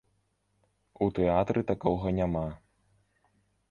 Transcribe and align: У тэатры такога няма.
У 1.07 1.09
тэатры 1.19 1.65
такога 1.75 2.17
няма. 2.23 2.47